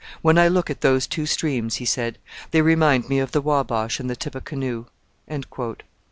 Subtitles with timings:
[0.23, 2.17] 'When I look at those two streams,' he said,
[2.49, 4.87] 'they remind me of the Wabash and the Tippecanoe.'